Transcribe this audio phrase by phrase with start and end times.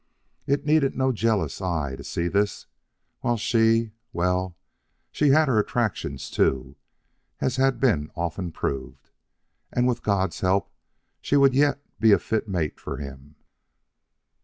[0.47, 2.65] It needed no jealous eye to see this;
[3.19, 4.57] while she well,
[5.11, 6.75] she had her attractions too,
[7.39, 9.11] as had been often proved,
[9.71, 10.71] and with God's help
[11.21, 13.35] she would yet be a fit mate for him.